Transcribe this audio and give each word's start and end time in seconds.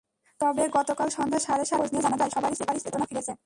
তবে 0.39 0.63
গতকাল 0.77 1.07
সন্ধ্যা 1.09 1.39
সাড়ে 1.39 1.63
সাতটায় 1.65 1.79
খোঁজ 1.81 1.89
নিয়ে 1.93 2.03
জানা 2.05 2.17
যায়, 2.21 2.31
সবারই 2.35 2.81
চেতনা 2.85 3.05
ফিরেছে। 3.09 3.33